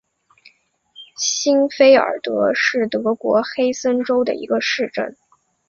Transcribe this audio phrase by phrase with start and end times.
[1.15, 5.15] 欣费尔德是德国黑森州的一个市镇。